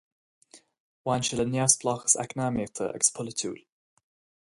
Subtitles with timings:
[1.09, 3.63] Bhain sé le neamhspleáchas eacnamaíochta agus polaitiúil.